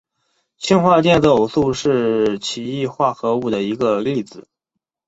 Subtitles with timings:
[0.57, 4.47] 氢化电子偶素是奇异化合物的一个例子。